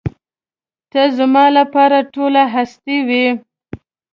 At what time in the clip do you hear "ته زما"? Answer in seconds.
0.91-1.45